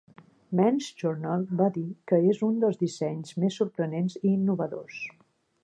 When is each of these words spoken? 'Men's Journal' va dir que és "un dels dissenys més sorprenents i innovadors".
'Men's 0.59 0.87
Journal' 1.01 1.43
va 1.59 1.67
dir 1.75 1.83
que 2.11 2.19
és 2.31 2.41
"un 2.49 2.57
dels 2.65 2.81
dissenys 2.81 3.37
més 3.45 3.61
sorprenents 3.63 4.19
i 4.21 4.25
innovadors". 4.33 4.99